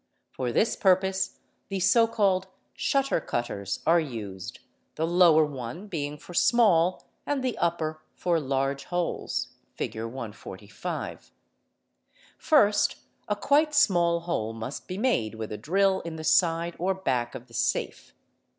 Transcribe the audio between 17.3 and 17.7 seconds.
of the